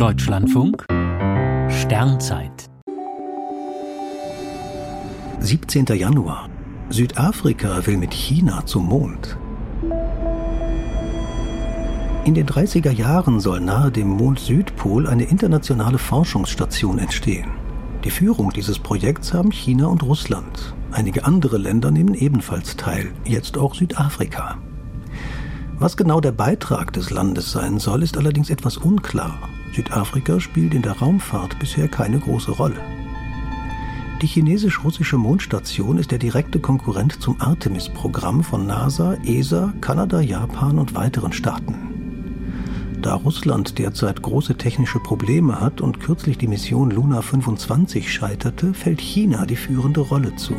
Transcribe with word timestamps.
Deutschlandfunk 0.00 0.86
Sternzeit 1.68 2.70
17. 5.40 5.84
Januar. 5.88 6.48
Südafrika 6.88 7.86
will 7.86 7.98
mit 7.98 8.14
China 8.14 8.64
zum 8.64 8.86
Mond. 8.86 9.36
In 12.24 12.32
den 12.32 12.46
30er 12.46 12.92
Jahren 12.92 13.40
soll 13.40 13.60
nahe 13.60 13.90
dem 13.90 14.08
Mond-Südpol 14.08 15.06
eine 15.06 15.24
internationale 15.24 15.98
Forschungsstation 15.98 16.98
entstehen. 16.98 17.50
Die 18.02 18.10
Führung 18.10 18.54
dieses 18.54 18.78
Projekts 18.78 19.34
haben 19.34 19.52
China 19.52 19.88
und 19.88 20.02
Russland. 20.02 20.74
Einige 20.92 21.26
andere 21.26 21.58
Länder 21.58 21.90
nehmen 21.90 22.14
ebenfalls 22.14 22.74
teil, 22.76 23.12
jetzt 23.26 23.58
auch 23.58 23.74
Südafrika. 23.74 24.56
Was 25.80 25.96
genau 25.96 26.20
der 26.20 26.32
Beitrag 26.32 26.92
des 26.92 27.08
Landes 27.08 27.52
sein 27.52 27.78
soll, 27.78 28.02
ist 28.02 28.18
allerdings 28.18 28.50
etwas 28.50 28.76
unklar. 28.76 29.48
Südafrika 29.74 30.38
spielt 30.38 30.74
in 30.74 30.82
der 30.82 30.98
Raumfahrt 30.98 31.58
bisher 31.58 31.88
keine 31.88 32.18
große 32.18 32.50
Rolle. 32.50 32.76
Die 34.20 34.26
chinesisch-russische 34.26 35.16
Mondstation 35.16 35.96
ist 35.96 36.10
der 36.10 36.18
direkte 36.18 36.58
Konkurrent 36.58 37.22
zum 37.22 37.40
Artemis-Programm 37.40 38.44
von 38.44 38.66
NASA, 38.66 39.14
ESA, 39.24 39.72
Kanada, 39.80 40.20
Japan 40.20 40.78
und 40.78 40.94
weiteren 40.94 41.32
Staaten. 41.32 42.98
Da 43.00 43.14
Russland 43.14 43.78
derzeit 43.78 44.20
große 44.20 44.58
technische 44.58 44.98
Probleme 44.98 45.62
hat 45.62 45.80
und 45.80 45.98
kürzlich 45.98 46.36
die 46.36 46.48
Mission 46.48 46.90
Luna 46.90 47.22
25 47.22 48.12
scheiterte, 48.12 48.74
fällt 48.74 49.00
China 49.00 49.46
die 49.46 49.56
führende 49.56 50.00
Rolle 50.00 50.36
zu. 50.36 50.54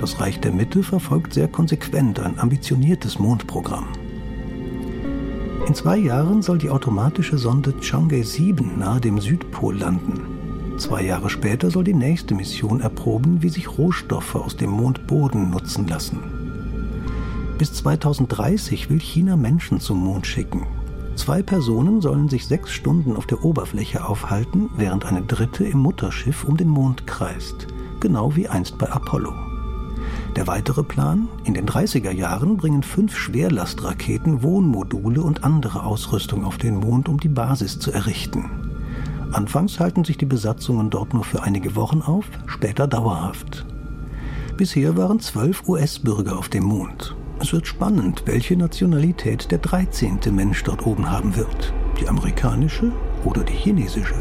Das 0.00 0.18
Reich 0.18 0.40
der 0.40 0.50
Mitte 0.50 0.82
verfolgt 0.82 1.34
sehr 1.34 1.46
konsequent 1.46 2.18
ein 2.18 2.40
ambitioniertes 2.40 3.20
Mondprogramm. 3.20 3.86
In 5.64 5.74
zwei 5.74 5.96
Jahren 5.96 6.42
soll 6.42 6.58
die 6.58 6.70
automatische 6.70 7.38
Sonde 7.38 7.72
Chang'e 7.80 8.24
7 8.24 8.78
nahe 8.78 9.00
dem 9.00 9.20
Südpol 9.20 9.76
landen. 9.78 10.76
Zwei 10.78 11.02
Jahre 11.04 11.30
später 11.30 11.70
soll 11.70 11.84
die 11.84 11.94
nächste 11.94 12.34
Mission 12.34 12.80
erproben, 12.80 13.42
wie 13.42 13.48
sich 13.48 13.78
Rohstoffe 13.78 14.34
aus 14.34 14.56
dem 14.56 14.70
Mondboden 14.70 15.50
nutzen 15.50 15.88
lassen. 15.88 16.18
Bis 17.58 17.72
2030 17.72 18.90
will 18.90 19.00
China 19.00 19.36
Menschen 19.36 19.80
zum 19.80 19.98
Mond 19.98 20.26
schicken. 20.26 20.66
Zwei 21.14 21.42
Personen 21.42 22.02
sollen 22.02 22.28
sich 22.28 22.46
sechs 22.46 22.70
Stunden 22.72 23.16
auf 23.16 23.26
der 23.26 23.42
Oberfläche 23.42 24.06
aufhalten, 24.06 24.68
während 24.76 25.06
eine 25.06 25.22
dritte 25.22 25.64
im 25.64 25.78
Mutterschiff 25.78 26.44
um 26.44 26.58
den 26.58 26.68
Mond 26.68 27.06
kreist, 27.06 27.66
genau 28.00 28.36
wie 28.36 28.48
einst 28.48 28.76
bei 28.76 28.90
Apollo. 28.90 29.32
Der 30.36 30.46
weitere 30.46 30.82
Plan? 30.82 31.30
In 31.44 31.54
den 31.54 31.64
30er 31.64 32.10
Jahren 32.10 32.58
bringen 32.58 32.82
fünf 32.82 33.16
Schwerlastraketen 33.16 34.42
Wohnmodule 34.42 35.22
und 35.22 35.44
andere 35.44 35.82
Ausrüstung 35.84 36.44
auf 36.44 36.58
den 36.58 36.76
Mond, 36.76 37.08
um 37.08 37.18
die 37.18 37.30
Basis 37.30 37.78
zu 37.78 37.90
errichten. 37.90 38.44
Anfangs 39.32 39.80
halten 39.80 40.04
sich 40.04 40.18
die 40.18 40.26
Besatzungen 40.26 40.90
dort 40.90 41.14
nur 41.14 41.24
für 41.24 41.42
einige 41.42 41.74
Wochen 41.74 42.02
auf, 42.02 42.26
später 42.46 42.86
dauerhaft. 42.86 43.64
Bisher 44.58 44.98
waren 44.98 45.20
zwölf 45.20 45.66
US-Bürger 45.66 46.38
auf 46.38 46.50
dem 46.50 46.64
Mond. 46.64 47.16
Es 47.40 47.54
wird 47.54 47.66
spannend, 47.66 48.22
welche 48.26 48.58
Nationalität 48.58 49.50
der 49.50 49.58
13. 49.58 50.18
Mensch 50.32 50.62
dort 50.64 50.86
oben 50.86 51.10
haben 51.10 51.34
wird. 51.34 51.72
Die 51.98 52.08
amerikanische 52.08 52.92
oder 53.24 53.42
die 53.42 53.54
chinesische. 53.54 54.14